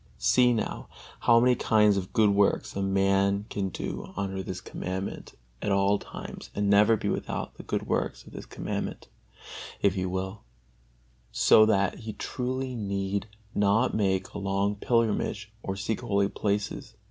[0.17, 0.87] See now,
[1.19, 5.99] how many kinds of good works a man can do under this Commandment at all
[5.99, 9.09] times and never be without the good works of this Commandment,
[9.79, 10.41] if he will;
[11.31, 16.95] so that he truly need not make a long pilgrimage or seek holy places.